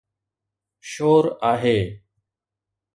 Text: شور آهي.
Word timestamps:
شور 0.89 1.25
آهي. 1.51 1.79